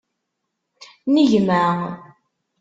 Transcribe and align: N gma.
N 1.13 1.15
gma. 1.29 1.63